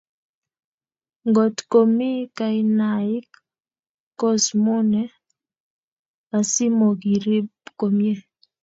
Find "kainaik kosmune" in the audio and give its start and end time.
2.37-5.01